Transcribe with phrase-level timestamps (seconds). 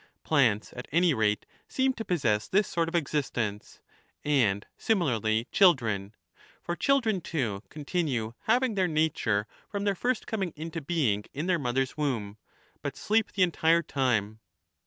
[0.23, 3.81] Plants at any rate 5 seem to possess this sort of existence,
[4.25, 6.15] and similarly children;
[6.59, 11.59] for children, too, continue having their nature from their first coming into being in their
[11.59, 12.37] mother's womb,
[12.81, 14.39] but sleep the entire time.